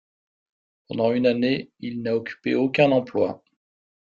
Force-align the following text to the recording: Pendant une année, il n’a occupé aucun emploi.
Pendant 0.87 1.11
une 1.11 1.27
année, 1.27 1.69
il 1.79 2.01
n’a 2.01 2.15
occupé 2.15 2.55
aucun 2.55 2.91
emploi. 2.91 3.43